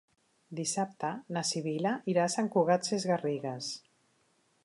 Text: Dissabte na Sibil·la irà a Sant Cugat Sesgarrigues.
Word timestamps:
Dissabte 0.59 1.11
na 1.35 1.43
Sibil·la 1.49 1.91
irà 2.15 2.25
a 2.29 2.33
Sant 2.37 2.51
Cugat 2.57 2.91
Sesgarrigues. 2.91 3.71